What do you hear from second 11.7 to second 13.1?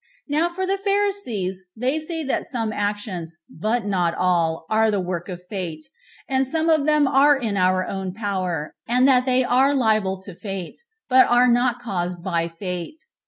caused by fate.